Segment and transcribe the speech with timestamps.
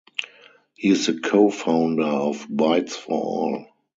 [0.73, 3.67] He is the co-founder of BytesForAll.